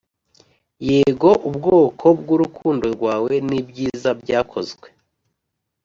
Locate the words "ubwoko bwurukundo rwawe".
1.49-3.33